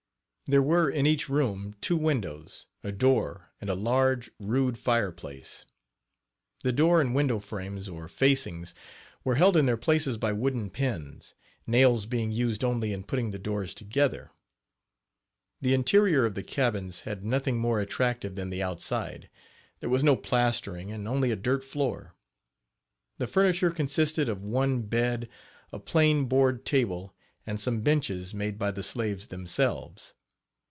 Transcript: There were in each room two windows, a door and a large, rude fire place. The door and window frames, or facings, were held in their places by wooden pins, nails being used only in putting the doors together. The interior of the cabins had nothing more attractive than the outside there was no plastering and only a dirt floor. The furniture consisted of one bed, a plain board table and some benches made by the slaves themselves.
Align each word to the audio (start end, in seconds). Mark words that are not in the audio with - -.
There 0.51 0.61
were 0.61 0.89
in 0.89 1.05
each 1.07 1.29
room 1.29 1.75
two 1.79 1.95
windows, 1.95 2.67
a 2.83 2.91
door 2.91 3.53
and 3.61 3.69
a 3.69 3.73
large, 3.73 4.31
rude 4.37 4.77
fire 4.77 5.13
place. 5.13 5.63
The 6.61 6.73
door 6.73 6.99
and 6.99 7.15
window 7.15 7.39
frames, 7.39 7.87
or 7.87 8.09
facings, 8.09 8.75
were 9.23 9.35
held 9.35 9.55
in 9.55 9.65
their 9.65 9.77
places 9.77 10.17
by 10.17 10.33
wooden 10.33 10.69
pins, 10.69 11.35
nails 11.65 12.05
being 12.05 12.33
used 12.33 12.65
only 12.65 12.91
in 12.91 13.05
putting 13.05 13.31
the 13.31 13.39
doors 13.39 13.73
together. 13.73 14.31
The 15.61 15.73
interior 15.73 16.25
of 16.25 16.35
the 16.35 16.43
cabins 16.43 17.03
had 17.07 17.23
nothing 17.23 17.57
more 17.57 17.79
attractive 17.79 18.35
than 18.35 18.49
the 18.49 18.61
outside 18.61 19.29
there 19.79 19.89
was 19.89 20.03
no 20.03 20.17
plastering 20.17 20.91
and 20.91 21.07
only 21.07 21.31
a 21.31 21.37
dirt 21.37 21.63
floor. 21.63 22.13
The 23.19 23.27
furniture 23.27 23.71
consisted 23.71 24.27
of 24.27 24.43
one 24.43 24.81
bed, 24.81 25.29
a 25.71 25.79
plain 25.79 26.25
board 26.25 26.65
table 26.65 27.15
and 27.47 27.57
some 27.57 27.79
benches 27.79 28.33
made 28.33 28.59
by 28.59 28.71
the 28.71 28.83
slaves 28.83 29.27
themselves. 29.27 30.13